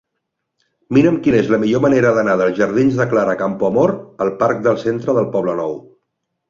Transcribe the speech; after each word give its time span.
Mira'm 0.97 1.19
quina 1.27 1.41
és 1.41 1.51
la 1.55 1.59
millor 1.65 1.83
manera 1.85 2.13
d'anar 2.17 2.39
dels 2.41 2.57
jardins 2.63 2.99
de 3.03 3.09
Clara 3.13 3.39
Campoamor 3.45 3.97
al 4.27 4.35
parc 4.43 4.69
del 4.71 4.85
Centre 4.89 5.21
del 5.21 5.35
Poblenou. 5.37 5.81